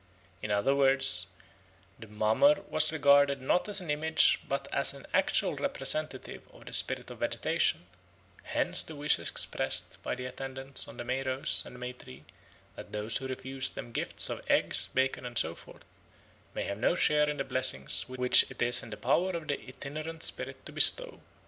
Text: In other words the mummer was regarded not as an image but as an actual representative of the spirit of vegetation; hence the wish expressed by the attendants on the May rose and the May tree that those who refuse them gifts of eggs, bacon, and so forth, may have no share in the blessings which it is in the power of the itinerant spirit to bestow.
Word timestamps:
In 0.41 0.49
other 0.49 0.73
words 0.73 1.27
the 1.99 2.07
mummer 2.07 2.61
was 2.67 2.91
regarded 2.91 3.39
not 3.39 3.69
as 3.69 3.79
an 3.79 3.91
image 3.91 4.39
but 4.47 4.67
as 4.73 4.95
an 4.95 5.05
actual 5.13 5.55
representative 5.55 6.41
of 6.51 6.65
the 6.65 6.73
spirit 6.73 7.11
of 7.11 7.19
vegetation; 7.19 7.85
hence 8.41 8.81
the 8.81 8.95
wish 8.95 9.19
expressed 9.19 10.01
by 10.01 10.15
the 10.15 10.25
attendants 10.25 10.87
on 10.87 10.97
the 10.97 11.03
May 11.03 11.21
rose 11.21 11.61
and 11.67 11.75
the 11.75 11.79
May 11.79 11.93
tree 11.93 12.23
that 12.75 12.91
those 12.93 13.17
who 13.17 13.27
refuse 13.27 13.69
them 13.69 13.91
gifts 13.91 14.27
of 14.31 14.41
eggs, 14.49 14.87
bacon, 14.91 15.23
and 15.23 15.37
so 15.37 15.53
forth, 15.53 15.85
may 16.55 16.63
have 16.63 16.79
no 16.79 16.95
share 16.95 17.29
in 17.29 17.37
the 17.37 17.43
blessings 17.43 18.09
which 18.09 18.49
it 18.49 18.59
is 18.59 18.81
in 18.81 18.89
the 18.89 18.97
power 18.97 19.29
of 19.37 19.47
the 19.47 19.67
itinerant 19.67 20.23
spirit 20.23 20.65
to 20.65 20.71
bestow. 20.71 21.21